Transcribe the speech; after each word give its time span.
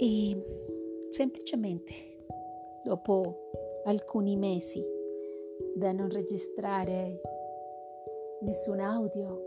E 0.00 0.44
semplicemente, 1.10 1.92
dopo 2.84 3.50
alcuni 3.84 4.36
mesi 4.36 4.80
da 5.74 5.90
non 5.90 6.08
registrare 6.08 7.20
nessun 8.42 8.78
audio 8.78 9.42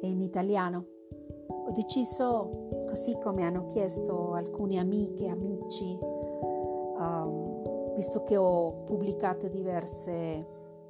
in 0.00 0.20
italiano, 0.20 0.84
ho 1.46 1.70
deciso, 1.70 2.66
così 2.88 3.16
come 3.22 3.44
hanno 3.44 3.66
chiesto 3.66 4.32
alcune 4.32 4.80
amiche, 4.80 5.28
amici, 5.28 5.96
um, 6.98 7.94
visto 7.94 8.24
che 8.24 8.36
ho 8.36 8.82
pubblicato 8.82 9.46
diverse 9.46 10.44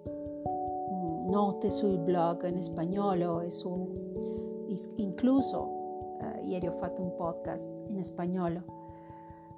um, 0.05 1.27
note 1.29 1.71
sul 1.71 1.99
blog 1.99 2.49
in 2.49 2.63
spagnolo 2.63 3.41
e 3.41 3.51
su, 3.51 4.67
incluso 4.97 5.59
uh, 5.61 6.43
ieri 6.43 6.67
ho 6.69 6.73
fatto 6.73 7.03
un 7.03 7.15
podcast 7.17 7.80
in 7.91 8.05
spagnolo, 8.05 8.63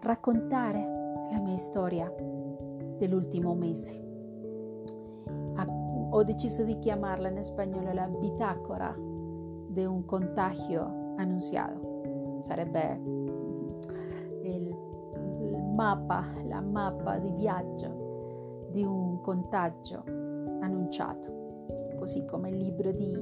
raccontare 0.01 1.27
la 1.31 1.39
mia 1.39 1.57
storia 1.57 2.13
dell'ultimo 2.99 3.55
mese. 3.55 4.03
Ho 6.15 6.25
deciso 6.25 6.63
di 6.63 6.79
chiamarla 6.79 7.31
in 7.31 7.43
spagnolo 7.43 7.91
la 7.95 8.07
bitacora 8.07 8.95
di 8.95 9.83
un 9.83 10.05
contagio 10.05 11.15
annunziato. 11.17 12.41
Sarebbe 12.43 13.01
il, 14.43 14.77
il 15.41 15.57
mappa, 15.75 16.27
la 16.45 16.61
mappa 16.61 17.17
di 17.17 17.31
viaggio 17.31 18.69
di 18.73 18.85
un 18.85 19.23
contagio 19.23 20.05
annunciato, 20.61 21.95
così 21.99 22.27
come 22.27 22.51
il 22.51 22.57
libro 22.59 22.93
di 22.93 23.19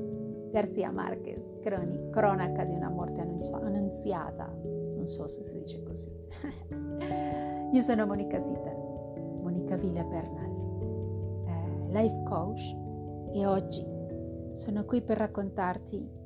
Garcia 0.50 0.90
Marquez, 0.90 1.60
croni, 1.60 2.10
cronaca 2.10 2.64
di 2.64 2.74
una 2.74 2.88
morte 2.88 3.20
annunziata, 3.20 4.52
non 5.00 5.08
so 5.08 5.26
se 5.28 5.42
si 5.44 5.58
dice 5.58 5.82
così. 5.82 6.12
Io 7.72 7.80
sono 7.80 8.04
Monica 8.04 8.38
Sita, 8.38 8.70
Monica 9.40 9.76
Villa 9.76 10.04
Bernal, 10.04 11.46
eh, 11.46 11.86
life 11.88 12.22
coach 12.24 12.60
e 13.32 13.46
oggi 13.46 13.86
sono 14.52 14.84
qui 14.84 15.00
per 15.00 15.16
raccontarti 15.16 16.18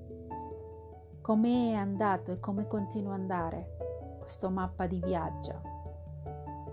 come 1.21 1.71
è 1.71 1.75
andato 1.75 2.33
e 2.33 2.41
come 2.41 2.67
continua 2.67 3.15
ad 3.15 3.21
andare 3.21 3.77
questo 4.19 4.51
mappa 4.51 4.87
di 4.87 5.01
viaggio 5.05 5.61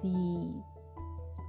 di 0.02 0.60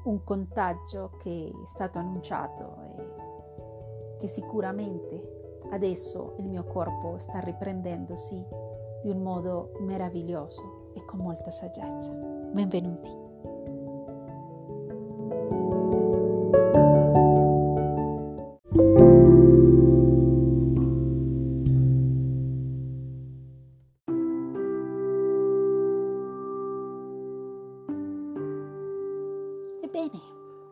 un 0.05 0.25
contagio 0.25 1.12
che 1.19 1.50
è 1.50 1.67
stato 1.67 1.98
annunciato 1.98 2.77
e 2.97 4.17
che 4.19 4.27
sicuramente 4.27 5.61
adesso 5.70 6.34
il 6.39 6.48
mio 6.48 6.64
corpo 6.64 7.19
sta 7.19 7.39
riprendendosi 7.39 8.61
di 9.03 9.11
un 9.11 9.22
modo 9.22 9.72
meraviglioso 9.81 10.92
e 10.95 11.05
con 11.05 11.20
molta 11.20 11.50
saggezza. 11.50 12.12
Benvenuti. 12.12 13.22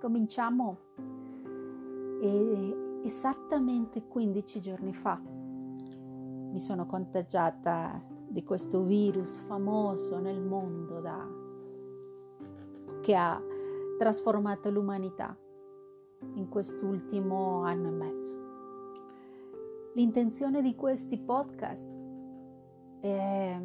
cominciamo 0.01 0.79
e 2.21 3.01
esattamente 3.05 4.07
15 4.07 4.61
giorni 4.61 4.93
fa 4.93 5.21
mi 5.21 6.59
sono 6.59 6.87
contagiata 6.87 8.03
di 8.31 8.45
questo 8.45 8.83
virus 8.83 9.37
famoso 9.37 10.21
nel 10.21 10.41
mondo 10.41 11.01
da, 11.01 11.27
che 13.01 13.15
ha 13.15 13.43
trasformato 13.99 14.71
l'umanità 14.71 15.37
in 16.35 16.49
quest'ultimo 16.49 17.63
anno 17.63 17.89
e 17.89 17.91
mezzo. 17.91 18.49
L'intenzione 19.95 20.63
di 20.63 20.77
questi 20.77 21.19
podcast 21.19 21.91
è 23.01 23.61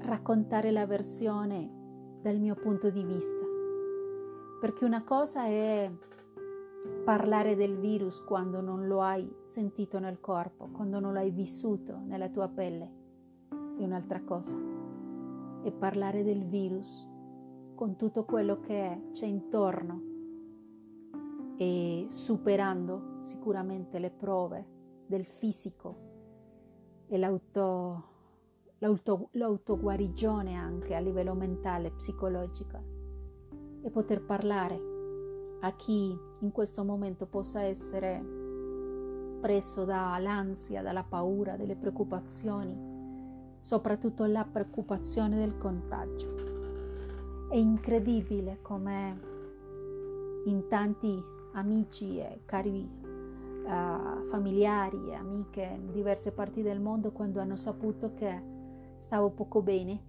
raccontare 0.00 0.72
la 0.72 0.86
versione 0.86 2.18
dal 2.20 2.38
mio 2.38 2.56
punto 2.56 2.90
di 2.90 3.04
vista 3.04 3.48
perché 4.60 4.84
una 4.84 5.02
cosa 5.02 5.44
è 5.44 5.90
parlare 7.04 7.56
del 7.56 7.78
virus 7.78 8.22
quando 8.22 8.60
non 8.60 8.86
lo 8.86 9.00
hai 9.00 9.28
sentito 9.44 9.98
nel 9.98 10.20
corpo, 10.20 10.68
quando 10.70 11.00
non 11.00 11.14
l'hai 11.14 11.30
vissuto 11.30 11.98
nella 12.04 12.28
tua 12.28 12.48
pelle, 12.48 12.99
e 13.80 13.84
un'altra 13.84 14.22
cosa 14.22 14.54
è 15.62 15.72
parlare 15.72 16.22
del 16.22 16.44
virus 16.44 17.08
con 17.74 17.96
tutto 17.96 18.24
quello 18.24 18.60
che 18.60 19.08
c'è 19.12 19.24
intorno 19.24 20.02
e 21.56 22.04
superando 22.08 23.16
sicuramente 23.20 23.98
le 23.98 24.10
prove 24.10 24.66
del 25.06 25.24
fisico 25.24 26.08
e 27.06 27.16
l'auto, 27.16 28.04
l'auto, 28.78 29.28
l'autoguarigione 29.32 30.54
anche 30.54 30.94
a 30.94 31.00
livello 31.00 31.34
mentale, 31.34 31.90
psicologico 31.92 32.78
e 33.82 33.90
poter 33.90 34.22
parlare 34.24 34.78
a 35.60 35.74
chi 35.74 36.14
in 36.40 36.50
questo 36.52 36.84
momento 36.84 37.26
possa 37.26 37.62
essere 37.62 38.22
preso 39.40 39.84
dall'ansia, 39.84 40.82
dalla 40.82 41.02
paura, 41.02 41.56
delle 41.56 41.76
preoccupazioni, 41.76 42.89
soprattutto 43.60 44.24
la 44.26 44.44
preoccupazione 44.44 45.36
del 45.36 45.56
contagio. 45.58 47.48
È 47.48 47.56
incredibile 47.56 48.58
come 48.62 49.20
in 50.44 50.66
tanti 50.68 51.22
amici 51.52 52.18
e 52.18 52.42
cari 52.44 52.88
uh, 53.64 54.28
familiari 54.28 55.10
e 55.10 55.14
amiche 55.14 55.62
in 55.62 55.92
diverse 55.92 56.32
parti 56.32 56.62
del 56.62 56.80
mondo, 56.80 57.10
quando 57.10 57.40
hanno 57.40 57.56
saputo 57.56 58.14
che 58.14 58.42
stavo 58.96 59.30
poco 59.30 59.62
bene, 59.62 60.08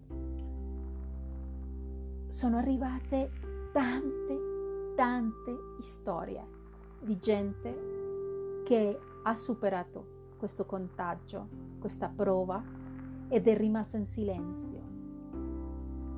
sono 2.28 2.58
arrivate 2.58 3.32
tante, 3.74 4.94
tante 4.96 5.56
storie 5.80 6.60
di 7.00 7.18
gente 7.20 8.62
che 8.64 8.98
ha 9.24 9.36
superato 9.36 10.20
questo 10.38 10.66
contagio, 10.66 11.48
questa 11.80 12.08
prova 12.08 12.64
ed 13.32 13.48
è 13.48 13.56
rimasta 13.56 13.96
in 13.96 14.06
silenzio. 14.06 14.82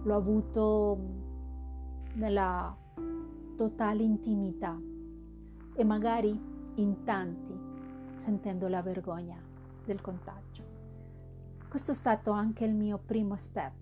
L'ho 0.04 0.16
avuto 0.16 0.98
nella 2.16 2.76
totale 3.56 4.02
intimità 4.02 4.76
e 5.76 5.84
magari 5.84 6.38
in 6.76 7.04
tanti 7.04 7.56
sentendo 8.16 8.68
la 8.68 8.82
vergogna 8.82 9.38
del 9.86 10.02
contagio. 10.02 10.64
Questo 11.70 11.92
è 11.92 11.94
stato 11.94 12.32
anche 12.32 12.66
il 12.66 12.74
mio 12.74 12.98
primo 12.98 13.36
step 13.36 13.74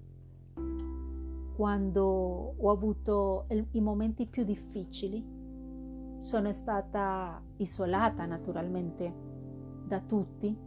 quando 1.55 2.55
ho 2.57 2.71
avuto 2.71 3.45
i 3.71 3.81
momenti 3.81 4.25
più 4.25 4.43
difficili, 4.43 5.23
sono 6.17 6.51
stata 6.51 7.41
isolata 7.57 8.25
naturalmente 8.25 9.13
da 9.85 9.99
tutti 9.99 10.57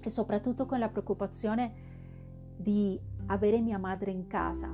e 0.00 0.10
soprattutto 0.10 0.66
con 0.66 0.78
la 0.78 0.88
preoccupazione 0.88 1.86
di 2.56 2.98
avere 3.26 3.60
mia 3.60 3.78
madre 3.78 4.10
in 4.10 4.26
casa 4.26 4.68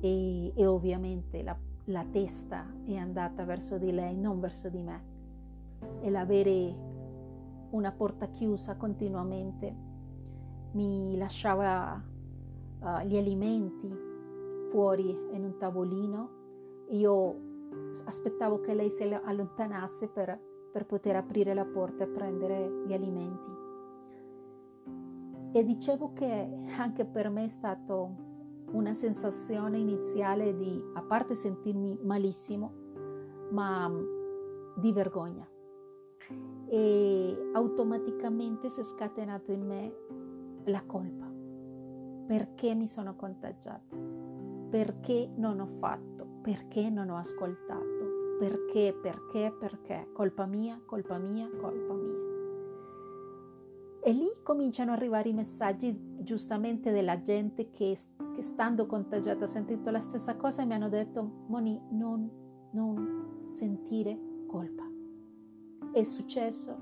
e, 0.00 0.52
e 0.54 0.66
ovviamente 0.66 1.42
la, 1.42 1.56
la 1.84 2.04
testa 2.10 2.66
è 2.84 2.96
andata 2.96 3.44
verso 3.44 3.78
di 3.78 3.92
lei, 3.92 4.16
non 4.16 4.40
verso 4.40 4.68
di 4.68 4.82
me 4.82 5.08
e 6.00 6.10
l'avere 6.10 6.88
una 7.70 7.92
porta 7.92 8.26
chiusa 8.26 8.76
continuamente 8.76 9.88
mi 10.72 11.16
lasciava 11.16 12.00
uh, 12.80 13.00
gli 13.04 13.16
alimenti 13.16 13.92
fuori 14.70 15.10
in 15.32 15.44
un 15.44 15.56
tavolino. 15.58 16.38
Io 16.90 17.48
aspettavo 18.04 18.60
che 18.60 18.74
lei 18.74 18.90
si 18.90 19.02
allontanasse 19.02 20.08
per, 20.08 20.38
per 20.72 20.86
poter 20.86 21.16
aprire 21.16 21.54
la 21.54 21.64
porta 21.64 22.04
e 22.04 22.08
prendere 22.08 22.84
gli 22.86 22.92
alimenti. 22.92 23.59
E 25.52 25.64
dicevo 25.64 26.12
che 26.12 26.48
anche 26.78 27.04
per 27.04 27.28
me 27.28 27.44
è 27.44 27.48
stata 27.48 27.94
una 28.72 28.92
sensazione 28.92 29.78
iniziale 29.78 30.56
di, 30.56 30.80
a 30.94 31.02
parte 31.02 31.34
sentirmi 31.34 31.98
malissimo, 32.02 32.72
ma 33.50 33.90
di 34.76 34.92
vergogna. 34.92 35.48
E 36.66 37.50
automaticamente 37.52 38.68
si 38.68 38.80
è 38.80 38.84
scatenato 38.84 39.50
in 39.50 39.66
me 39.66 39.94
la 40.64 40.84
colpa. 40.86 41.26
Perché 42.26 42.74
mi 42.76 42.86
sono 42.86 43.16
contagiata, 43.16 43.96
perché 44.70 45.28
non 45.34 45.58
ho 45.58 45.66
fatto, 45.66 46.24
perché 46.42 46.88
non 46.88 47.10
ho 47.10 47.16
ascoltato, 47.16 48.36
perché, 48.38 48.96
perché, 49.02 49.52
perché, 49.58 50.10
colpa 50.12 50.46
mia, 50.46 50.80
colpa 50.86 51.18
mia, 51.18 51.48
colpa 51.60 51.94
mia. 51.94 52.19
E 54.02 54.12
lì 54.12 54.26
cominciano 54.42 54.92
ad 54.92 54.98
arrivare 54.98 55.28
i 55.28 55.34
messaggi 55.34 55.94
giustamente 56.20 56.90
della 56.90 57.20
gente 57.20 57.70
che, 57.70 57.98
che 58.34 58.42
stando 58.42 58.86
contagiata 58.86 59.44
ha 59.44 59.48
sentito 59.48 59.90
la 59.90 60.00
stessa 60.00 60.36
cosa 60.36 60.62
e 60.62 60.64
mi 60.64 60.72
hanno 60.72 60.88
detto, 60.88 61.22
Moni, 61.48 61.78
non, 61.90 62.30
non 62.72 63.42
sentire 63.44 64.18
colpa. 64.46 64.84
È 65.92 66.02
successo, 66.02 66.76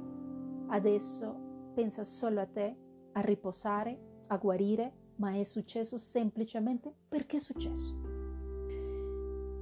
adesso 0.69 1.35
pensa 1.75 2.05
solo 2.05 2.41
a 2.41 2.47
te, 2.47 2.77
a 3.13 3.21
riposare, 3.21 4.25
a 4.29 4.37
guarire, 4.37 4.93
ma 5.17 5.35
è 5.35 5.43
successo 5.43 5.99
semplicemente 5.99 6.95
perché 7.09 7.39
è 7.39 7.41
successo. 7.41 7.97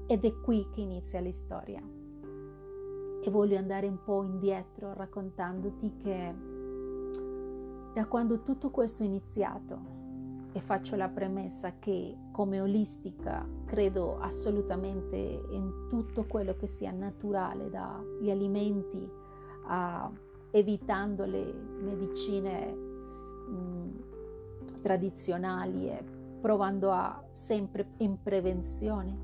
Ed 0.08 0.24
è 0.24 0.40
qui 0.42 0.68
che 0.74 0.82
inizia 0.82 1.22
la 1.22 1.32
storia. 1.32 1.82
E 3.22 3.30
voglio 3.30 3.56
andare 3.56 3.88
un 3.88 4.02
po' 4.04 4.22
indietro 4.22 4.92
raccontandoti 4.92 5.96
che 5.96 6.54
da 7.96 8.04
quando 8.04 8.42
tutto 8.42 8.68
questo 8.68 9.02
è 9.02 9.06
iniziato, 9.06 9.78
e 10.52 10.60
faccio 10.60 10.96
la 10.96 11.08
premessa 11.08 11.78
che 11.78 12.14
come 12.30 12.60
olistica 12.60 13.42
credo 13.64 14.18
assolutamente 14.18 15.16
in 15.16 15.86
tutto 15.88 16.24
quello 16.24 16.54
che 16.56 16.66
sia 16.66 16.90
naturale, 16.90 17.70
dagli 17.70 18.28
alimenti 18.28 19.10
a 19.68 20.10
evitando 20.50 21.24
le 21.24 21.50
medicine 21.80 22.66
mh, 22.66 24.02
tradizionali 24.82 25.88
e 25.88 26.04
provando 26.38 26.90
a 26.90 27.24
sempre 27.30 27.92
in 27.98 28.20
prevenzione 28.22 29.18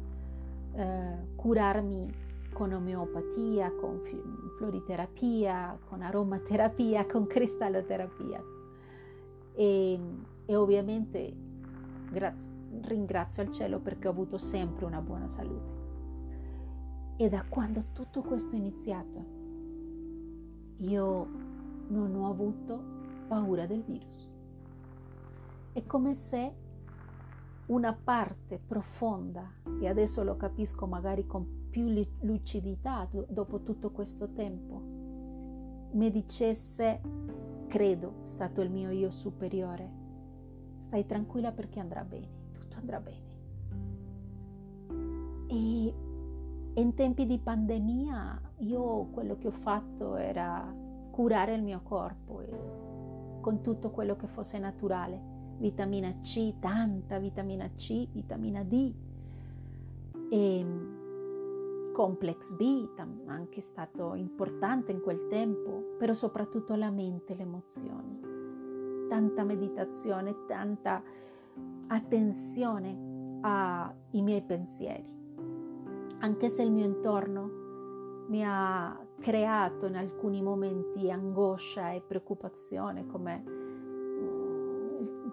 eh, 0.73 1.35
curarmi 1.37 2.11
con 2.55 2.73
omeopatia, 2.73 3.71
con 3.73 4.01
floriterapia, 4.57 5.79
con 5.91 6.01
aromaterapia, 6.01 7.05
con 7.13 7.27
cristalloterapia 7.27 8.61
e, 9.55 10.01
e 10.45 10.57
ovviamente 10.57 11.35
grazie, 12.11 12.51
ringrazio 12.83 13.43
al 13.43 13.51
cielo 13.51 13.81
perché 13.81 14.09
ho 14.09 14.11
avuto 14.11 14.39
sempre 14.39 14.85
una 14.85 15.01
buona 15.01 15.29
salute. 15.29 15.81
E 17.17 17.29
da 17.29 17.45
quando 17.49 17.85
tutto 17.93 18.23
questo 18.23 18.55
è 18.55 18.59
iniziato, 18.59 19.25
io 20.79 21.29
non 21.89 22.15
ho 22.17 22.29
avuto 22.29 22.83
paura 23.29 23.67
del 23.67 23.83
virus. 23.83 24.31
È 25.73 25.85
come 25.87 26.15
se 26.15 26.55
una 27.67 27.93
parte 27.93 28.59
profonda, 28.59 29.51
e 29.81 29.89
adesso 29.89 30.23
lo 30.23 30.37
capisco 30.37 30.87
magari 30.87 31.27
con 31.27 31.69
più 31.71 31.87
lucidità 32.21 33.09
dopo 33.29 33.63
tutto 33.63 33.91
questo 33.91 34.33
tempo, 34.33 34.81
mi 35.93 36.11
dicesse 36.11 37.01
credo 37.73 38.17
stato 38.25 38.61
il 38.61 38.71
mio 38.71 38.91
io 38.91 39.11
superiore. 39.11 39.91
Stai 40.77 41.07
tranquilla 41.07 41.53
perché 41.53 41.81
andrà 41.81 42.05
bene, 42.05 42.29
tutto 42.53 42.77
andrà 42.77 43.01
bene. 43.01 43.31
E 45.49 45.95
in 46.75 46.95
tempi 46.95 47.25
di 47.25 47.39
pandemia 47.39 48.41
io 48.59 49.07
quello 49.11 49.39
che 49.39 49.47
ho 49.47 49.53
fatto 49.53 50.17
era 50.17 50.71
curare 51.11 51.55
il 51.55 51.63
mio 51.63 51.81
corpo 51.83 52.43
con 53.41 53.63
tutto 53.63 53.89
quello 53.89 54.17
che 54.17 54.27
fosse 54.27 54.59
naturale, 54.59 55.19
vitamina 55.57 56.11
C, 56.21 56.53
tanta 56.59 57.19
vitamina 57.19 57.71
C, 57.75 58.07
vitamina 58.13 58.63
D. 58.65 58.95
E 60.29 60.67
complex 61.93 62.53
B, 62.55 62.89
anche 63.27 63.61
stato 63.61 64.15
importante 64.15 64.93
in 64.93 65.01
quel 65.01 65.29
tempo, 65.29 65.95
però 65.99 66.13
soprattutto 66.13 66.75
la 66.75 66.91
mente, 66.91 67.35
le 67.35 67.43
emozioni. 67.43 68.21
Tanta 69.09 69.45
meditazione, 69.45 70.45
tanta 70.47 71.03
attenzione 71.89 73.39
ai 73.43 74.23
miei 74.23 74.43
pensieri. 74.43 75.05
Anche 76.21 76.49
se 76.49 76.63
il 76.63 76.73
mio 76.73 76.85
intorno 76.85 77.61
mi 78.29 78.43
ha 78.45 78.99
creato 79.21 79.87
in 79.87 79.97
alcuni 79.97 80.41
momenti 80.41 81.11
angoscia 81.11 81.91
e 81.91 82.01
preoccupazione, 82.01 83.07
come 83.07 83.62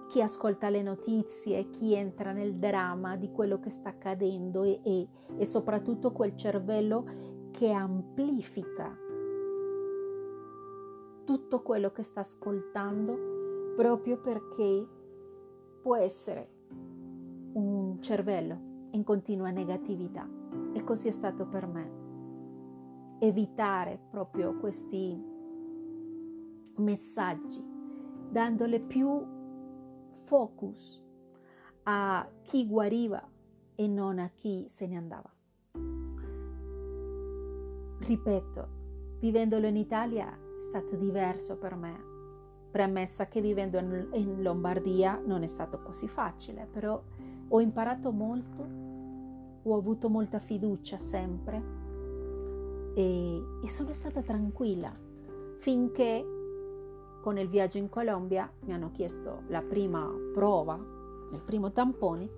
chi 0.09 0.23
ascolta 0.23 0.69
le 0.69 0.81
notizie, 0.81 1.69
chi 1.69 1.93
entra 1.93 2.31
nel 2.31 2.55
dramma 2.55 3.15
di 3.15 3.31
quello 3.31 3.59
che 3.59 3.69
sta 3.69 3.89
accadendo 3.89 4.63
e, 4.63 4.79
e, 4.83 5.07
e 5.37 5.45
soprattutto 5.45 6.11
quel 6.11 6.35
cervello 6.35 7.05
che 7.51 7.71
amplifica 7.71 8.97
tutto 11.25 11.61
quello 11.61 11.91
che 11.91 12.01
sta 12.01 12.21
ascoltando 12.21 13.73
proprio 13.75 14.19
perché 14.19 14.87
può 15.79 15.95
essere 15.95 16.49
un 17.53 18.01
cervello 18.01 18.83
in 18.93 19.03
continua 19.03 19.51
negatività 19.51 20.27
e 20.73 20.83
così 20.83 21.09
è 21.09 21.11
stato 21.11 21.45
per 21.45 21.67
me. 21.67 23.17
Evitare 23.19 23.99
proprio 24.09 24.57
questi 24.57 25.23
messaggi, 26.77 27.63
dandole 28.31 28.79
più 28.79 29.37
focus 30.29 31.03
a 31.83 32.29
chi 32.43 32.67
guariva 32.67 33.27
e 33.73 33.87
non 33.87 34.19
a 34.19 34.29
chi 34.29 34.67
se 34.67 34.85
ne 34.85 34.95
andava. 34.95 35.33
Ripeto, 37.99 38.67
vivendolo 39.19 39.65
in 39.65 39.75
Italia 39.75 40.29
è 40.31 40.59
stato 40.59 40.95
diverso 40.95 41.57
per 41.57 41.75
me, 41.75 41.99
premessa 42.69 43.27
che 43.27 43.41
vivendo 43.41 43.79
in 43.79 44.43
Lombardia 44.43 45.19
non 45.25 45.41
è 45.41 45.47
stato 45.47 45.81
così 45.81 46.07
facile, 46.07 46.67
però 46.71 47.01
ho 47.47 47.59
imparato 47.59 48.11
molto, 48.11 48.67
ho 49.63 49.75
avuto 49.75 50.09
molta 50.09 50.37
fiducia 50.37 50.99
sempre 50.99 51.63
e, 52.93 53.41
e 53.63 53.69
sono 53.69 53.91
stata 53.93 54.21
tranquilla 54.21 54.95
finché 55.57 56.23
con 57.21 57.37
il 57.37 57.49
viaggio 57.49 57.77
in 57.77 57.89
Colombia 57.89 58.49
mi 58.61 58.73
hanno 58.73 58.91
chiesto 58.91 59.43
la 59.47 59.61
prima 59.61 60.09
prova, 60.33 60.75
il 61.31 61.41
primo 61.43 61.71
tampone 61.71 62.29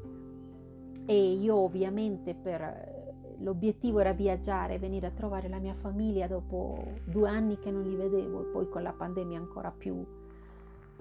e 1.06 1.33
io 1.33 1.56
ovviamente 1.56 2.36
per 2.36 3.00
l'obiettivo 3.39 4.00
era 4.00 4.13
viaggiare, 4.13 4.80
venire 4.80 5.07
a 5.07 5.12
trovare 5.12 5.50
la 5.50 5.57
mia 5.57 5.74
famiglia 5.74 6.28
dopo 6.28 6.83
due 7.06 7.28
anni 7.28 7.57
che 7.60 7.72
non 7.72 7.83
li 7.83 7.95
vedevo 7.95 8.42
e 8.42 8.45
poi 8.45 8.70
con 8.70 8.84
la 8.84 8.94
pandemia 8.94 9.38
ancora 9.38 9.72
più, 9.72 10.06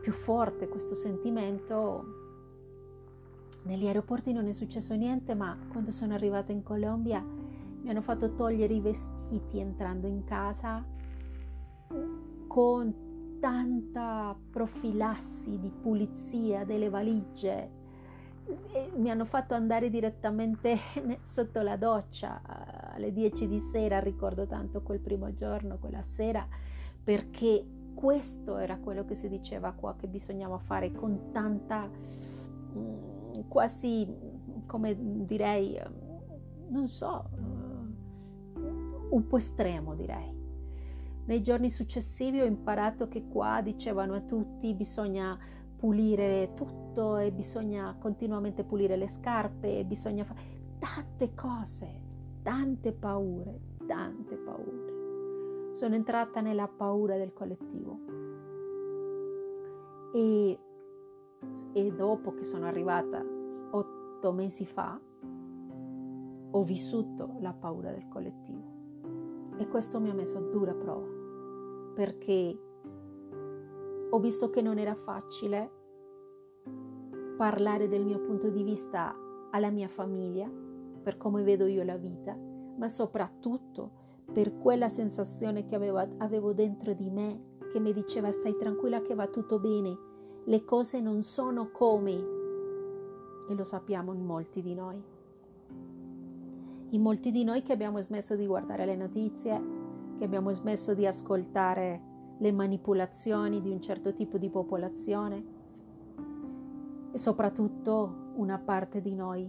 più 0.01 0.13
forte 0.13 0.69
questo 0.69 0.95
sentimento. 0.95 2.19
Negli 3.63 3.87
aeroporti 3.87 4.33
non 4.33 4.47
è 4.47 4.53
successo 4.53 4.95
niente, 4.95 5.35
ma 5.35 5.59
quando 5.71 5.91
sono 5.91 6.15
arrivata 6.15 6.51
in 6.51 6.63
Colombia 6.63 7.23
mi 7.23 7.89
hanno 7.89 8.01
fatto 8.01 8.33
togliere 8.33 8.73
i 8.73 8.81
vestiti 8.81 9.59
entrando 9.59 10.07
in 10.07 10.25
casa 10.25 10.83
con 12.47 13.10
tanta 13.41 14.37
profilassi 14.51 15.59
di 15.59 15.71
pulizia 15.71 16.65
delle 16.65 16.89
valigie. 16.91 17.79
Mi 18.97 19.11
hanno 19.11 19.25
fatto 19.25 19.55
andare 19.55 19.91
direttamente 19.91 20.77
sotto 21.23 21.63
la 21.63 21.77
doccia 21.77 22.43
alle 22.93 23.13
10 23.13 23.49
di 23.49 23.61
sera, 23.61 23.99
ricordo 23.99 24.47
tanto 24.47 24.83
quel 24.83 25.01
primo 25.01 25.33
giorno, 25.35 25.79
quella 25.79 26.03
sera, 26.03 26.47
perché 27.03 27.67
questo 27.95 28.57
era 28.57 28.79
quello 28.79 29.05
che 29.05 29.15
si 29.15 29.29
diceva 29.29 29.73
qua 29.73 29.97
che 29.97 30.07
bisognava 30.07 30.59
fare 30.59 30.93
con 30.93 31.31
tanta 31.33 31.89
mm, 31.89 33.41
quasi 33.49 34.09
come 34.67 34.97
direi 35.27 35.79
non 36.69 36.87
so 36.87 37.29
un 39.11 39.27
po' 39.27 39.37
estremo 39.37 39.95
direi 39.95 40.40
nei 41.27 41.43
giorni 41.43 41.71
successivi 41.71 42.41
ho 42.41 42.45
imparato 42.45 43.09
che 43.09 43.27
qua 43.29 43.61
dicevano 43.63 44.15
a 44.15 44.21
tutti 44.21 44.75
bisogna 44.75 45.39
pulire 45.77 46.53
tutto 46.55 47.17
e 47.17 47.33
bisogna 47.33 47.97
continuamente 47.99 48.65
pulire 48.65 48.97
le 48.97 49.09
scarpe 49.09 49.79
e 49.79 49.85
bisogna 49.85 50.25
fare 50.25 50.59
tante 50.79 51.35
cose, 51.35 52.03
tante 52.43 52.93
paure, 52.93 53.61
tante 53.87 54.37
paure. 54.37 55.73
Sono 55.73 55.95
entrata 55.95 56.41
nella 56.41 56.69
paura 56.69 57.17
del 57.17 57.33
collettivo. 57.33 57.99
E, 60.13 60.59
e 61.73 61.93
dopo 61.93 62.35
che 62.35 62.43
sono 62.43 62.67
arrivata 62.67 63.25
otto 63.71 64.33
mesi 64.33 64.67
fa, 64.67 65.01
ho 66.53 66.65
vissuto 66.65 67.37
la 67.41 67.53
paura 67.53 67.91
del 67.91 68.09
collettivo. 68.09 68.70
E 69.61 69.69
questo 69.69 70.01
mi 70.01 70.09
ha 70.09 70.15
messo 70.15 70.39
a 70.39 70.41
dura 70.41 70.73
prova 70.73 71.07
perché 71.95 72.59
ho 74.09 74.19
visto 74.19 74.49
che 74.49 74.63
non 74.63 74.79
era 74.79 74.95
facile 74.95 75.71
parlare 77.37 77.87
del 77.87 78.07
mio 78.07 78.21
punto 78.21 78.49
di 78.49 78.63
vista 78.63 79.15
alla 79.51 79.69
mia 79.69 79.89
famiglia, 79.89 80.51
per 81.03 81.19
come 81.19 81.43
vedo 81.43 81.67
io 81.67 81.85
la 81.85 81.99
vita, 81.99 82.35
ma 82.35 82.89
soprattutto 82.89 83.91
per 84.33 84.57
quella 84.57 84.89
sensazione 84.89 85.67
che 85.67 85.75
avevo, 85.75 85.99
avevo 86.17 86.55
dentro 86.55 86.95
di 86.95 87.11
me 87.11 87.59
che 87.71 87.81
mi 87.81 87.93
diceva 87.93 88.31
stai 88.31 88.57
tranquilla 88.57 89.03
che 89.03 89.15
va 89.15 89.27
tutto 89.27 89.59
bene, 89.59 89.95
le 90.45 90.65
cose 90.65 91.03
non 91.03 91.21
sono 91.21 91.71
come 91.71 92.13
e 93.47 93.55
lo 93.55 93.65
sappiamo 93.65 94.15
in 94.15 94.25
molti 94.25 94.63
di 94.63 94.75
noi. 94.75 95.20
In 96.93 97.03
molti 97.03 97.31
di 97.31 97.45
noi 97.45 97.63
che 97.63 97.73
abbiamo 97.73 98.01
smesso 98.01 98.35
di 98.35 98.47
guardare 98.47 98.85
le 98.85 98.97
notizie, 98.97 99.63
che 100.19 100.25
abbiamo 100.25 100.53
smesso 100.53 100.93
di 100.93 101.07
ascoltare 101.07 102.09
le 102.39 102.51
manipolazioni 102.51 103.61
di 103.61 103.71
un 103.71 103.81
certo 103.81 104.13
tipo 104.13 104.39
di 104.39 104.51
popolazione 104.51 105.45
e 107.13 107.17
soprattutto 107.17 108.33
una 108.35 108.59
parte 108.59 109.01
di 109.01 109.15
noi 109.15 109.49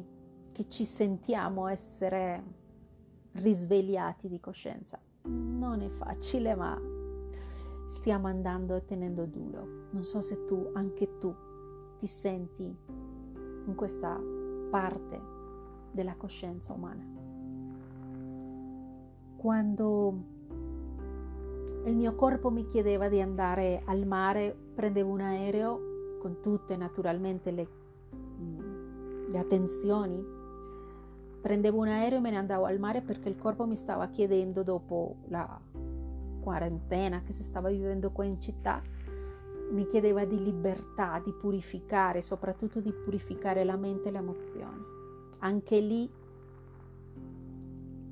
che 0.52 0.68
ci 0.68 0.86
sentiamo 0.86 1.68
essere 1.68 2.44
risvegliati 3.34 4.28
di 4.28 4.40
coscienza. 4.40 5.00
Non 5.24 5.82
è 5.82 5.90
facile, 5.90 6.54
ma 6.54 6.80
stiamo 7.88 8.28
andando 8.28 8.84
tenendo 8.84 9.26
duro. 9.26 9.88
Non 9.92 10.04
so 10.04 10.22
se 10.22 10.46
tu, 10.46 10.70
anche 10.74 11.18
tu, 11.18 11.34
ti 11.98 12.06
senti 12.06 12.64
in 12.64 13.74
questa 13.76 14.20
parte 14.70 15.20
della 15.92 16.16
coscienza 16.16 16.74
umana. 16.74 17.21
Quando 19.42 20.14
il 21.86 21.96
mio 21.96 22.14
corpo 22.14 22.52
mi 22.52 22.68
chiedeva 22.68 23.10
di 23.10 23.20
andare 23.20 23.82
al 23.86 24.06
mare, 24.06 24.56
prendevo 24.76 25.10
un 25.10 25.22
aereo 25.22 26.20
con 26.20 26.42
tutte 26.42 26.78
naturalmente 26.78 27.50
le, 27.50 27.68
le 29.28 29.38
attenzioni, 29.40 30.24
prendevo 31.42 31.80
un 31.80 31.88
aereo 31.88 32.20
e 32.20 32.22
me 32.22 32.30
ne 32.30 32.38
andavo 32.38 32.66
al 32.66 32.78
mare 32.78 33.02
perché 33.02 33.30
il 33.30 33.36
corpo 33.36 33.66
mi 33.66 33.76
stava 33.76 34.10
chiedendo 34.10 34.62
dopo 34.62 35.16
la 35.30 35.60
quarantena 36.40 37.24
che 37.24 37.34
si 37.34 37.42
stava 37.42 37.70
vivendo 37.70 38.12
qua 38.12 38.26
in 38.26 38.40
città, 38.40 38.80
mi 39.72 39.88
chiedeva 39.88 40.24
di 40.24 40.40
libertà, 40.40 41.20
di 41.26 41.34
purificare, 41.34 42.22
soprattutto 42.22 42.80
di 42.80 42.94
purificare 42.94 43.64
la 43.64 43.76
mente 43.76 44.10
e 44.10 44.12
le 44.12 44.20
emozioni. 44.20 44.84
Anche 45.40 45.80
lì 45.80 46.08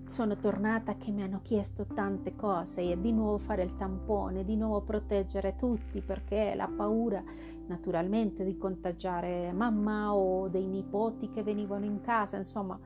sono 0.09 0.37
tornata 0.37 0.97
che 0.97 1.11
mi 1.11 1.21
hanno 1.21 1.41
chiesto 1.43 1.85
tante 1.85 2.35
cose 2.35 2.81
e 2.81 2.99
di 2.99 3.13
nuovo 3.13 3.37
fare 3.37 3.61
il 3.61 3.75
tampone, 3.75 4.43
di 4.43 4.57
nuovo 4.57 4.81
proteggere 4.81 5.53
tutti 5.55 6.01
perché 6.01 6.55
la 6.55 6.67
paura 6.67 7.23
naturalmente 7.67 8.43
di 8.43 8.57
contagiare 8.57 9.51
mamma 9.51 10.15
o 10.15 10.47
dei 10.47 10.65
nipoti 10.65 11.29
che 11.29 11.43
venivano 11.43 11.85
in 11.85 12.01
casa, 12.01 12.37
insomma, 12.37 12.77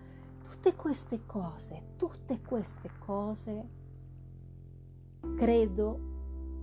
tutte 0.41 0.75
queste 0.75 1.25
cose, 1.25 1.93
tutte 1.95 2.41
queste 2.41 2.89
cose 2.99 3.69
credo 5.37 5.99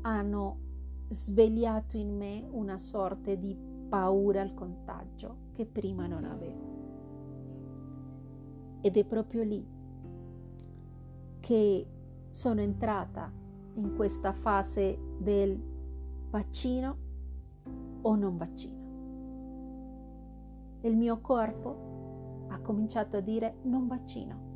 hanno 0.03 0.59
svegliato 1.09 1.97
in 1.97 2.15
me 2.15 2.47
una 2.51 2.77
sorta 2.77 3.35
di 3.35 3.57
paura 3.89 4.43
al 4.43 4.53
contagio 4.53 5.37
che 5.55 5.65
prima 5.65 6.07
non 6.07 6.25
avevo. 6.25 6.69
Ed 8.83 8.99
è 8.99 9.05
proprio 9.05 9.43
lì 9.43 9.79
che 11.41 11.87
sono 12.31 12.61
entrata 12.61 13.33
in 13.75 13.97
questa 13.97 14.33
fase 14.33 14.99
del 15.19 15.59
vaccino 16.31 16.97
o 18.03 18.15
non 18.15 18.37
vaccino. 18.37 18.79
Il 20.83 20.97
mio 20.97 21.21
corpo 21.21 22.47
ha 22.49 22.59
cominciato 22.61 23.17
a 23.17 23.21
dire 23.21 23.57
non 23.63 23.87
vaccino. 23.87 24.49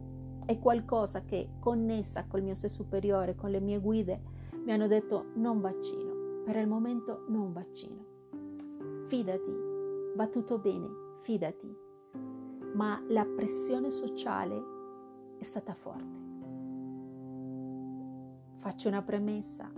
È 0.46 0.58
qualcosa 0.58 1.24
che 1.24 1.50
connessa 1.58 2.26
col 2.26 2.42
mio 2.42 2.54
sé 2.54 2.68
superiore, 2.68 3.34
con 3.34 3.50
le 3.50 3.60
mie 3.60 3.78
guide, 3.80 4.20
mi 4.64 4.72
hanno 4.72 4.86
detto 4.86 5.26
non 5.34 5.60
vaccino. 5.60 6.42
Per 6.44 6.56
il 6.56 6.68
momento 6.68 7.24
non 7.28 7.52
vaccino. 7.52 8.04
Fidati, 9.06 9.52
va 10.14 10.26
tutto 10.28 10.58
bene, 10.58 10.86
fidati. 11.22 11.74
Ma 12.74 13.02
la 13.08 13.24
pressione 13.24 13.90
sociale 13.90 14.62
è 15.38 15.42
stata 15.42 15.74
forte. 15.74 16.33
Faccio 18.64 18.88
una 18.88 19.02
premessa. 19.02 19.70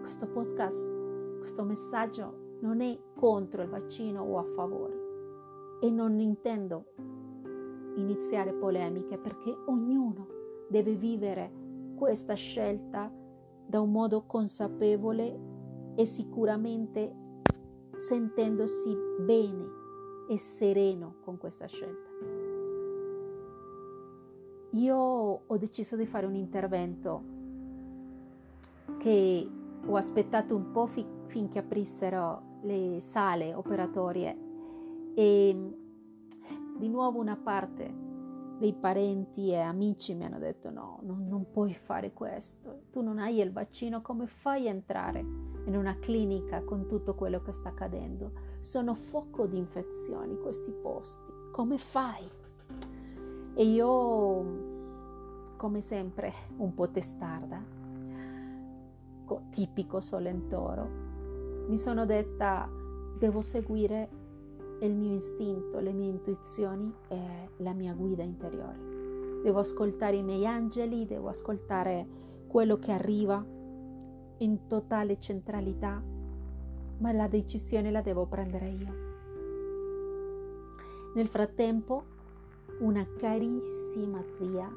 Questo 0.00 0.26
podcast, 0.26 1.38
questo 1.40 1.62
messaggio 1.62 2.56
non 2.62 2.80
è 2.80 2.98
contro 3.14 3.60
il 3.60 3.68
vaccino 3.68 4.22
o 4.22 4.38
a 4.38 4.44
favore 4.54 5.78
e 5.82 5.90
non 5.90 6.18
intendo 6.18 6.86
iniziare 7.96 8.54
polemiche 8.54 9.18
perché 9.18 9.54
ognuno 9.66 10.26
deve 10.70 10.94
vivere 10.94 11.52
questa 11.96 12.32
scelta 12.32 13.12
da 13.66 13.80
un 13.82 13.92
modo 13.92 14.24
consapevole 14.24 15.92
e 15.94 16.06
sicuramente 16.06 17.14
sentendosi 17.98 18.96
bene 19.20 19.66
e 20.30 20.38
sereno 20.38 21.16
con 21.20 21.36
questa 21.36 21.66
scelta. 21.66 22.08
Io 24.70 24.96
ho 24.96 25.56
deciso 25.58 25.94
di 25.94 26.06
fare 26.06 26.24
un 26.24 26.36
intervento 26.36 27.33
che 29.04 29.46
ho 29.84 29.96
aspettato 29.96 30.56
un 30.56 30.70
po' 30.70 30.86
fi- 30.86 31.06
finché 31.26 31.58
aprissero 31.58 32.60
le 32.62 33.02
sale 33.02 33.52
operatorie 33.52 34.38
e 35.14 35.76
di 36.78 36.88
nuovo 36.88 37.20
una 37.20 37.36
parte 37.36 37.94
dei 38.58 38.72
parenti 38.72 39.50
e 39.50 39.58
amici 39.58 40.14
mi 40.14 40.24
hanno 40.24 40.38
detto 40.38 40.70
no, 40.70 41.00
non, 41.02 41.26
non, 41.28 41.50
puoi 41.50 41.74
fare 41.74 42.14
questo, 42.14 42.84
tu 42.90 43.02
non 43.02 43.18
hai 43.18 43.40
il 43.40 43.52
vaccino, 43.52 44.00
come 44.00 44.26
fai 44.26 44.68
a 44.68 44.70
entrare 44.70 45.18
in 45.18 45.76
una 45.76 45.98
clinica 45.98 46.62
con 46.62 46.86
tutto 46.86 47.14
quello 47.14 47.42
che 47.42 47.52
sta 47.52 47.68
accadendo? 47.68 48.32
Sono 48.60 48.94
fuoco 48.94 49.44
di 49.44 49.58
infezioni 49.58 50.38
questi 50.38 50.72
posti, 50.72 51.30
come 51.52 51.76
fai? 51.76 52.26
E 53.52 53.64
io, 53.66 55.56
come 55.58 55.82
sempre, 55.82 56.32
un 56.56 56.72
po' 56.72 56.88
testarda, 56.88 57.83
tipico 59.50 60.00
Solentoro, 60.00 61.02
mi 61.68 61.76
sono 61.76 62.04
detta 62.04 62.68
devo 63.18 63.40
seguire 63.42 64.08
il 64.80 64.94
mio 64.94 65.14
istinto, 65.14 65.78
le 65.78 65.92
mie 65.92 66.10
intuizioni 66.10 66.92
e 67.08 67.48
la 67.58 67.72
mia 67.72 67.94
guida 67.94 68.22
interiore. 68.22 69.42
Devo 69.42 69.60
ascoltare 69.60 70.16
i 70.16 70.22
miei 70.22 70.46
angeli, 70.46 71.06
devo 71.06 71.28
ascoltare 71.28 72.06
quello 72.46 72.78
che 72.78 72.92
arriva 72.92 73.44
in 74.38 74.66
totale 74.66 75.18
centralità, 75.20 76.02
ma 76.98 77.12
la 77.12 77.28
decisione 77.28 77.90
la 77.90 78.02
devo 78.02 78.26
prendere 78.26 78.68
io. 78.68 78.94
Nel 81.14 81.28
frattempo, 81.28 82.04
una 82.80 83.06
carissima 83.16 84.22
zia, 84.36 84.70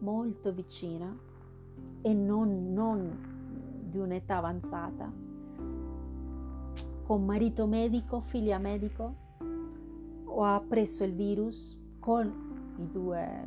molto 0.00 0.52
vicina 0.52 1.16
e 2.02 2.12
non, 2.12 2.72
non 2.72 3.33
di 3.94 4.00
un'età 4.00 4.38
avanzata, 4.38 5.12
con 7.04 7.24
marito 7.24 7.66
medico, 7.68 8.22
figlia 8.22 8.58
medico, 8.58 9.14
ha 10.36 10.60
preso 10.66 11.04
il 11.04 11.14
virus 11.14 11.78
con 12.00 12.74
i 12.76 12.90
due 12.90 13.46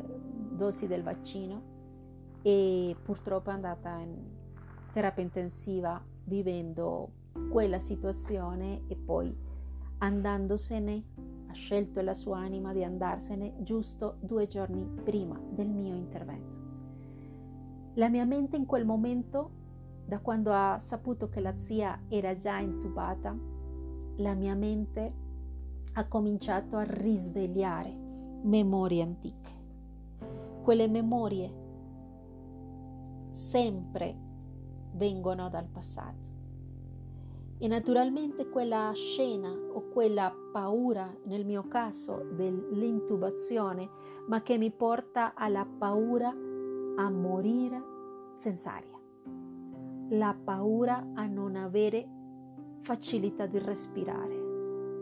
dosi 0.52 0.88
del 0.88 1.04
vaccino 1.04 1.76
e 2.42 2.96
purtroppo 3.04 3.50
è 3.50 3.54
andata 3.54 3.98
in 3.98 4.16
terapia 4.94 5.22
intensiva 5.22 6.02
vivendo 6.24 7.12
quella 7.52 7.80
situazione 7.80 8.84
e 8.88 8.96
poi 8.96 9.36
andandosene 9.98 11.04
ha 11.48 11.54
scelto 11.54 12.00
la 12.00 12.14
sua 12.14 12.38
anima 12.38 12.72
di 12.72 12.86
andarsene 12.86 13.56
giusto 13.60 14.16
due 14.22 14.48
giorni 14.48 14.88
prima 15.04 15.38
del 15.50 15.68
mio 15.68 15.94
intervento. 15.94 16.56
La 17.96 18.08
mia 18.08 18.24
mente 18.24 18.56
in 18.56 18.66
quel 18.66 18.86
momento, 18.86 19.66
da 20.08 20.20
quando 20.20 20.54
ha 20.54 20.80
saputo 20.80 21.28
che 21.28 21.42
la 21.42 21.54
zia 21.58 22.04
era 22.08 22.38
già 22.38 22.60
intubata, 22.60 23.38
la 24.16 24.34
mia 24.36 24.56
mente 24.56 25.14
ha 25.92 26.08
cominciato 26.08 26.78
a 26.78 26.84
risvegliare 26.84 27.94
memorie 28.44 29.04
antiche. 29.04 29.52
Quelle 30.64 30.88
memorie 30.88 31.54
sempre 33.32 34.16
vengono 34.94 35.50
dal 35.50 35.68
passato. 35.68 36.36
E 37.58 37.68
naturalmente 37.68 38.48
quella 38.48 38.92
scena 38.94 39.50
o 39.50 39.90
quella 39.90 40.34
paura, 40.54 41.14
nel 41.26 41.44
mio 41.46 41.68
caso, 41.68 42.30
dell'intubazione, 42.32 43.90
ma 44.28 44.42
che 44.42 44.58
mi 44.58 44.72
porta 44.72 45.34
alla 45.34 45.66
paura 45.66 46.30
a 46.30 47.10
morire 47.10 47.82
senza 48.34 48.74
aria. 48.74 48.97
La 50.12 50.34
paura 50.42 51.06
a 51.14 51.26
non 51.26 51.56
avere 51.56 52.08
facilità 52.82 53.46
di 53.46 53.60
respirare 53.60 54.46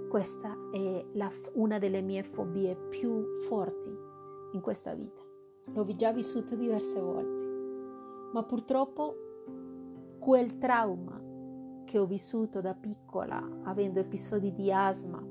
questa 0.10 0.56
è 0.72 1.06
la, 1.14 1.30
una 1.56 1.78
delle 1.78 2.02
mie 2.02 2.24
fobie 2.24 2.76
più 2.76 3.26
forti 3.48 3.94
in 4.54 4.62
questa 4.62 4.94
vita. 4.94 5.22
L'ho 5.74 5.86
già 5.96 6.14
vissuto 6.14 6.56
diverse 6.56 7.00
volte, 7.02 8.32
ma 8.32 8.42
purtroppo 8.44 9.16
quel 10.20 10.58
trauma 10.58 11.22
che 11.84 12.00
ho 12.00 12.06
vissuto 12.06 12.62
da 12.62 12.74
piccola 12.74 13.46
avendo 13.64 14.00
episodi 14.00 14.54
di 14.54 14.72
asma 14.72 15.22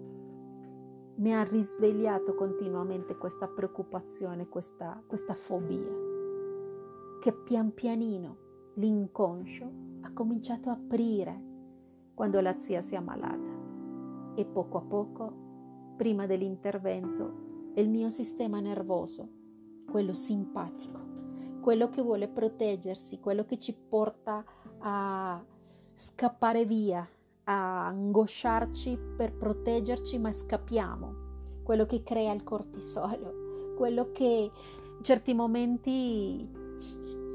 mi 1.16 1.34
ha 1.34 1.42
risvegliato 1.44 2.34
continuamente 2.34 3.16
questa 3.16 3.48
preoccupazione, 3.48 4.48
questa, 4.48 5.02
questa 5.06 5.34
fobia, 5.34 5.92
che 7.20 7.32
pian 7.32 7.72
pianino 7.72 8.43
l'inconscio 8.74 9.70
ha 10.02 10.12
cominciato 10.12 10.68
a 10.68 10.72
aprire 10.72 11.52
quando 12.14 12.40
la 12.40 12.58
zia 12.58 12.80
si 12.80 12.94
è 12.94 12.96
ammalata. 12.96 13.52
E 14.36 14.44
poco 14.44 14.78
a 14.78 14.82
poco, 14.82 15.32
prima 15.96 16.26
dell'intervento, 16.26 17.72
il 17.74 17.88
mio 17.88 18.08
sistema 18.08 18.60
nervoso, 18.60 19.28
quello 19.90 20.12
simpatico, 20.12 21.00
quello 21.60 21.88
che 21.88 22.02
vuole 22.02 22.28
proteggersi, 22.28 23.20
quello 23.20 23.44
che 23.44 23.58
ci 23.58 23.74
porta 23.74 24.44
a 24.78 25.42
scappare 25.94 26.64
via, 26.64 27.08
a 27.44 27.86
angosciarci 27.86 28.98
per 29.16 29.36
proteggerci 29.36 30.18
ma 30.18 30.32
scappiamo, 30.32 31.62
quello 31.62 31.86
che 31.86 32.02
crea 32.02 32.32
il 32.32 32.42
cortisolo, 32.42 33.74
quello 33.76 34.10
che 34.12 34.50
in 34.96 35.02
certi 35.02 35.34
momenti 35.34 36.48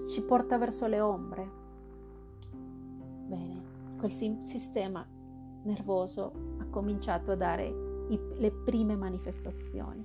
ci 0.10 0.22
porta 0.24 0.58
verso 0.58 0.88
le 0.88 1.00
ombre. 1.00 1.52
Bene, 3.28 3.62
quel 3.98 4.12
sistema 4.12 5.08
nervoso 5.64 6.32
ha 6.60 6.66
cominciato 6.66 7.32
a 7.32 7.36
dare 7.36 7.68
i, 8.10 8.20
le 8.38 8.52
prime 8.52 8.96
manifestazioni 8.96 10.04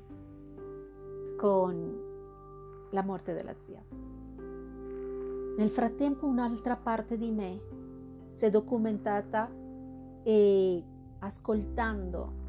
con 1.38 2.02
la 2.90 3.02
morte 3.02 3.32
della 3.32 3.54
zia. 3.62 3.82
Nel 5.56 5.70
frattempo 5.70 6.26
un'altra 6.26 6.76
parte 6.76 7.16
di 7.16 7.30
me 7.30 7.60
si 8.28 8.44
è 8.44 8.50
documentata 8.50 9.50
e 10.22 10.84
ascoltando 11.20 12.42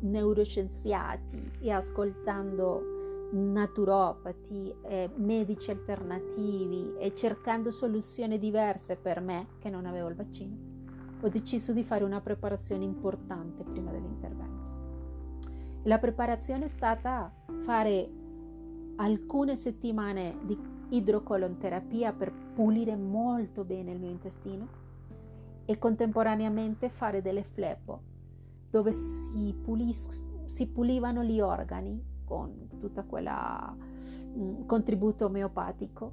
neuroscienziati 0.00 1.52
e 1.60 1.70
ascoltando 1.72 2.93
naturopati, 3.32 4.74
e 4.82 5.10
medici 5.16 5.70
alternativi 5.70 6.94
e 6.98 7.14
cercando 7.14 7.70
soluzioni 7.70 8.38
diverse 8.38 8.96
per 8.96 9.20
me 9.20 9.48
che 9.58 9.70
non 9.70 9.86
avevo 9.86 10.08
il 10.08 10.14
vaccino, 10.14 10.56
ho 11.20 11.28
deciso 11.28 11.72
di 11.72 11.84
fare 11.84 12.04
una 12.04 12.20
preparazione 12.20 12.84
importante 12.84 13.64
prima 13.64 13.90
dell'intervento. 13.90 14.72
La 15.84 15.98
preparazione 15.98 16.66
è 16.66 16.68
stata 16.68 17.32
fare 17.62 18.10
alcune 18.96 19.56
settimane 19.56 20.38
di 20.44 20.58
idrocolonterapia 20.90 22.12
per 22.12 22.32
pulire 22.54 22.96
molto 22.96 23.64
bene 23.64 23.92
il 23.92 23.98
mio 23.98 24.10
intestino 24.10 24.82
e 25.64 25.78
contemporaneamente 25.78 26.88
fare 26.88 27.22
delle 27.22 27.42
fleppo 27.42 28.12
dove 28.70 28.92
si, 28.92 29.54
pulis- 29.62 30.26
si 30.46 30.66
pulivano 30.66 31.22
gli 31.22 31.40
organi 31.40 32.12
con 32.24 32.68
tutto 32.78 33.04
quel 33.04 33.28
mm, 33.28 34.66
contributo 34.66 35.26
omeopatico. 35.26 36.12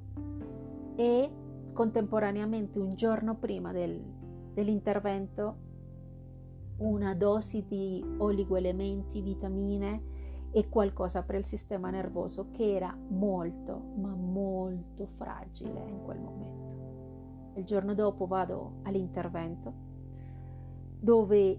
E 0.94 1.30
contemporaneamente 1.72 2.78
un 2.78 2.94
giorno 2.94 3.36
prima 3.36 3.72
del, 3.72 4.00
dell'intervento 4.52 5.70
una 6.78 7.14
dose 7.14 7.64
di 7.66 8.04
oligoelementi, 8.18 9.20
vitamine 9.20 10.10
e 10.50 10.68
qualcosa 10.68 11.22
per 11.22 11.36
il 11.36 11.44
sistema 11.44 11.90
nervoso 11.90 12.48
che 12.50 12.74
era 12.74 12.94
molto 13.08 13.80
ma 13.96 14.14
molto 14.14 15.06
fragile 15.16 15.84
in 15.88 16.02
quel 16.04 16.18
momento. 16.18 16.70
Il 17.54 17.64
giorno 17.64 17.94
dopo 17.94 18.26
vado 18.26 18.80
all'intervento 18.82 19.90
dove 20.98 21.58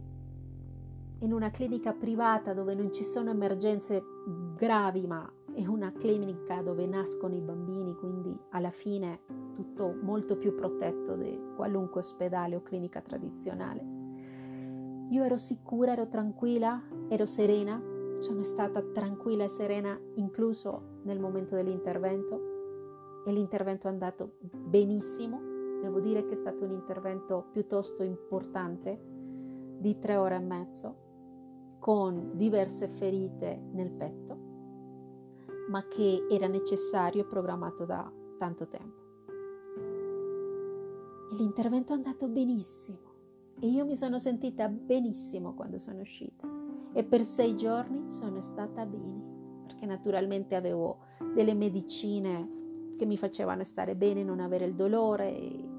in 1.24 1.32
una 1.32 1.52
clinica 1.52 1.94
privata 1.94 2.54
dove 2.54 2.74
non 2.76 2.92
ci 2.92 3.04
sono 3.04 3.30
emergenze 3.30 4.04
gravi 4.58 5.08
ma 5.08 5.30
è 5.54 5.66
una 5.66 5.94
clinica 5.94 6.62
dove 6.62 6.86
nascono 6.86 7.34
i 7.34 7.40
bambini 7.40 7.96
quindi 7.96 8.38
alla 8.50 8.72
fine 8.72 9.22
tutto 9.56 9.96
molto 10.02 10.38
più 10.38 10.54
protetto 10.54 11.16
di 11.16 11.40
qualunque 11.56 12.02
ospedale 12.02 12.56
o 12.56 12.62
clinica 12.62 13.00
tradizionale. 13.00 14.02
Io 15.12 15.24
ero 15.24 15.38
sicura 15.38 15.94
ero 15.94 16.10
tranquilla 16.10 16.82
ero 17.08 17.26
serena 17.26 17.82
sono 18.18 18.44
stata 18.44 18.82
tranquilla 18.82 19.46
e 19.46 19.50
serena 19.50 19.98
incluso 20.16 21.00
nel 21.04 21.20
momento 21.20 21.56
dell'intervento 21.56 23.22
e 23.26 23.32
l'intervento 23.32 23.88
è 23.88 23.92
andato 23.92 24.34
benissimo. 24.42 25.40
Devo 25.82 26.02
dire 26.02 26.26
che 26.26 26.34
è 26.34 26.36
stato 26.36 26.66
un 26.66 26.72
intervento 26.72 27.46
piuttosto 27.52 28.04
importante 28.04 29.00
di 29.78 29.98
tre 30.00 30.16
ore 30.16 30.36
e 30.36 30.40
mezzo 30.40 31.04
con 31.84 32.38
diverse 32.38 32.88
ferite 32.88 33.62
nel 33.74 33.91
petto, 33.91 34.38
ma 35.67 35.86
che 35.89 36.28
era 36.30 36.48
necessario 36.48 37.24
e 37.24 37.26
programmato 37.26 37.84
da 37.84 38.10
tanto 38.38 38.69
tempo. 38.69 39.02
E 41.30 41.36
l'intervento 41.36 41.91
è 41.91 41.98
andato 41.98 42.30
benissimo. 42.30 43.12
E 43.60 43.67
io 43.67 43.84
mi 43.84 43.98
sono 43.98 44.17
sentita 44.17 44.69
benissimo 44.69 45.56
quando 45.56 45.78
sono 45.78 46.00
uscita. 46.00 46.48
E 46.93 47.04
per 47.04 47.22
sei 47.22 47.58
giorni 47.58 48.10
sono 48.10 48.39
stata 48.39 48.86
bene 48.86 49.65
perché 49.65 49.86
naturalmente 49.86 50.56
avevo 50.56 51.00
delle 51.34 51.54
medicine 51.54 52.93
che 52.96 53.06
mi 53.06 53.17
facevano 53.17 53.65
stare 53.65 53.98
bene, 53.98 54.24
non 54.24 54.39
avere 54.39 54.63
il 54.63 54.76
dolore 54.76 55.72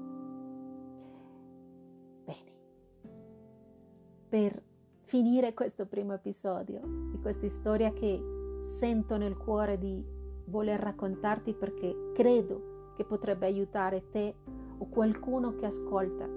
per 4.29 4.61
finire 5.05 5.53
questo 5.53 5.85
primo 5.85 6.13
episodio 6.13 6.81
di 7.11 7.19
questa 7.21 7.47
storia 7.47 7.93
che 7.93 8.19
sento 8.61 9.17
nel 9.17 9.37
cuore 9.37 9.77
di 9.77 10.03
voler 10.45 10.79
raccontarti 10.79 11.53
perché 11.53 12.11
credo 12.13 12.93
che 12.95 13.05
potrebbe 13.05 13.45
aiutare 13.45 14.09
te 14.09 14.33
o 14.77 14.87
qualcuno 14.89 15.55
che 15.55 15.67
ascolta 15.67 16.27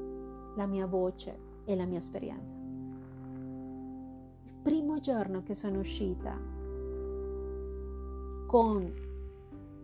la 0.54 0.66
mia 0.66 0.87
voce 0.87 1.46
e 1.64 1.74
la 1.76 1.87
mia 1.87 1.98
esperienza. 1.98 2.54
Il 4.44 4.52
primo 4.62 5.00
giorno 5.00 5.42
che 5.42 5.54
sono 5.54 5.78
uscita 5.78 6.38
con 8.46 8.92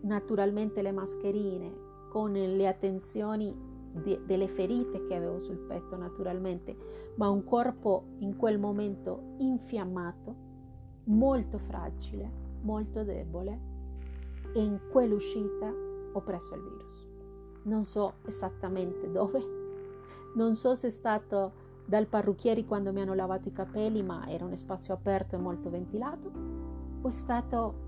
naturalmente 0.02 0.82
le 0.82 0.92
mascherine, 0.92 1.72
con 2.10 2.32
le 2.32 2.68
attenzioni 2.68 3.63
de- 4.02 4.22
delle 4.26 4.48
ferite 4.48 5.06
che 5.06 5.14
avevo 5.14 5.38
sul 5.38 5.58
petto 5.58 5.96
naturalmente, 5.96 6.76
ma 7.16 7.28
un 7.30 7.44
corpo 7.44 8.04
in 8.18 8.36
quel 8.36 8.58
momento 8.58 9.34
infiammato, 9.38 10.34
molto 11.04 11.58
fragile, 11.58 12.30
molto 12.62 13.04
debole 13.04 13.72
e 14.54 14.62
in 14.62 14.78
quell'uscita 14.90 15.72
ho 16.12 16.20
preso 16.20 16.54
il 16.54 16.62
virus. 16.62 17.08
Non 17.64 17.84
so 17.84 18.14
esattamente 18.26 19.10
dove, 19.10 19.42
non 20.34 20.54
so 20.54 20.74
se 20.74 20.88
è 20.88 20.90
stato 20.90 21.62
dal 21.86 22.06
parrucchiere 22.06 22.64
quando 22.64 22.92
mi 22.92 23.00
hanno 23.00 23.14
lavato 23.14 23.48
i 23.48 23.52
capelli, 23.52 24.02
ma 24.02 24.26
era 24.26 24.44
un 24.44 24.56
spazio 24.56 24.94
aperto 24.94 25.36
e 25.36 25.38
molto 25.38 25.70
ventilato, 25.70 26.30
o 27.00 27.06
è 27.06 27.10
stato 27.10 27.83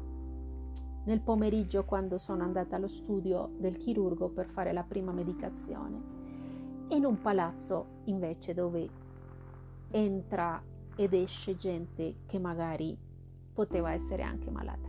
nel 1.07 1.21
pomeriggio 1.21 1.85
quando 1.85 2.19
sono 2.19 2.43
andata 2.43 2.77
allo 2.77 2.89
studio 2.89 3.51
del 3.59 3.77
chirurgo 3.77 4.29
per 4.29 4.47
fare 4.47 4.73
la 4.73 4.83
prima 4.83 5.13
medicazione. 5.13 6.15
In 6.89 7.05
un 7.05 7.21
palazzo 7.21 8.03
invece 8.05 8.55
dove 8.55 8.89
entra 9.91 10.61
ed 10.97 11.13
esce 11.13 11.57
gente 11.57 12.17
che 12.27 12.39
magari 12.39 12.97
poteva 13.53 13.93
essere 13.93 14.23
anche 14.23 14.51
malata. 14.51 14.89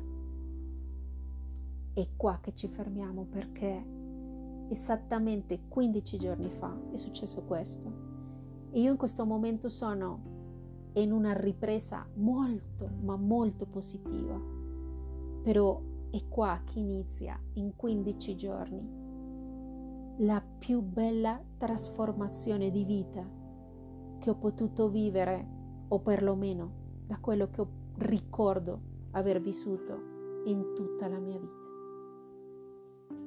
È 1.94 2.08
qua 2.16 2.40
che 2.42 2.54
ci 2.54 2.68
fermiamo 2.68 3.26
perché 3.30 3.86
esattamente 4.70 5.62
15 5.68 6.18
giorni 6.18 6.50
fa 6.50 6.76
è 6.92 6.96
successo 6.96 7.44
questo. 7.44 8.06
E 8.72 8.80
io 8.80 8.92
in 8.92 8.98
questo 8.98 9.24
momento 9.26 9.70
sono 9.70 10.36
in 10.94 11.12
una 11.12 11.34
ripresa 11.34 12.08
molto 12.16 12.90
ma 13.04 13.16
molto 13.16 13.66
positiva. 13.66 14.40
Però 15.44 15.80
è 16.12 16.28
qua 16.28 16.62
che 16.64 16.80
inizia 16.80 17.40
in 17.54 17.76
15 17.76 18.36
giorni 18.36 19.06
la 20.20 20.42
più 20.58 20.82
bella 20.82 21.40
trasformazione 21.58 22.72
di 22.72 22.86
vita 22.86 23.24
che 24.20 24.30
ho 24.30 24.36
potuto 24.36 24.90
vivere, 24.90 25.56
o 25.90 26.00
perlomeno 26.00 26.72
da 27.06 27.18
quello 27.20 27.50
che 27.50 27.66
ricordo 28.00 28.82
aver 29.12 29.40
vissuto 29.40 30.42
in 30.46 30.74
tutta 30.76 31.08
la 31.08 31.20
mia 31.20 31.40
vita. 31.40 31.66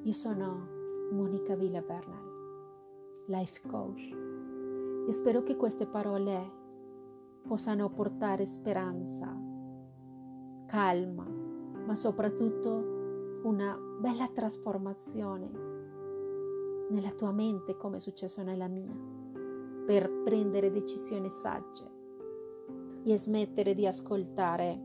Io 0.03 0.13
sono 0.13 0.67
Monica 1.13 1.55
Villa 1.55 1.81
Bernal, 1.81 3.25
life 3.27 3.61
coach, 3.69 4.01
e 5.09 5.13
spero 5.13 5.43
che 5.43 5.57
queste 5.57 5.87
parole 5.87 6.59
possano 7.47 7.89
portare 7.91 8.45
speranza, 8.47 9.27
calma 10.67 11.40
ma 11.91 11.97
soprattutto 11.97 13.41
una 13.43 13.77
bella 13.77 14.29
trasformazione 14.29 15.51
nella 16.89 17.11
tua 17.11 17.33
mente 17.33 17.77
come 17.77 17.97
è 17.97 17.99
successo 17.99 18.45
nella 18.45 18.69
mia, 18.69 18.95
per 19.87 20.09
prendere 20.23 20.71
decisioni 20.71 21.29
sagge 21.29 21.91
e 23.03 23.19
smettere 23.19 23.75
di 23.75 23.89
ascoltare 23.89 24.81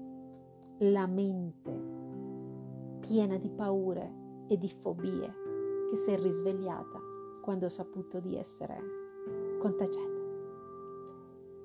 la 0.79 1.05
mente 1.05 1.83
piena 3.01 3.37
di 3.37 3.51
paure 3.51 4.43
e 4.47 4.57
di 4.57 4.67
fobie 4.67 5.31
che 5.91 5.97
si 5.97 6.09
è 6.09 6.19
risvegliata 6.19 6.99
quando 7.43 7.67
ho 7.67 7.69
saputo 7.69 8.19
di 8.19 8.35
essere 8.35 8.79
contagiata. 9.59 10.23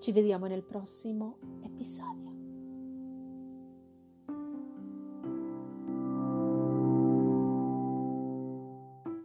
Ci 0.00 0.12
vediamo 0.12 0.44
nel 0.48 0.64
prossimo 0.64 1.38
episodio. 1.62 2.30